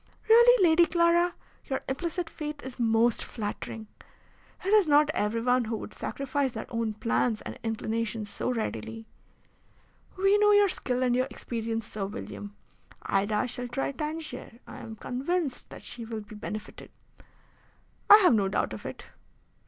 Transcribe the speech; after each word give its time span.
"Really, 0.27 0.67
Lady 0.67 0.87
Clara, 0.87 1.35
your 1.65 1.79
implicit 1.87 2.27
faith 2.27 2.63
is 2.63 2.79
most 2.79 3.23
flattering. 3.23 3.85
It 4.65 4.69
is 4.73 4.87
not 4.87 5.11
everyone 5.13 5.65
who 5.65 5.77
would 5.77 5.93
sacrifice 5.93 6.53
their 6.53 6.65
own 6.69 6.95
plans 6.95 7.39
and 7.41 7.59
inclinations 7.61 8.27
so 8.27 8.49
readily." 8.51 9.05
"We 10.17 10.39
know 10.39 10.53
your 10.53 10.69
skill 10.69 11.03
and 11.03 11.15
your 11.15 11.27
experience, 11.27 11.85
Sir 11.85 12.07
William. 12.07 12.55
Ida 13.03 13.45
shall 13.45 13.67
try 13.67 13.91
Tangier. 13.91 14.57
I 14.65 14.79
am 14.79 14.95
convinced 14.95 15.69
that 15.69 15.83
she 15.83 16.03
will 16.03 16.21
be 16.21 16.33
benefited." 16.33 16.89
"I 18.09 18.17
have 18.23 18.33
no 18.33 18.47
doubt 18.47 18.73
of 18.73 18.87
it." 18.87 19.05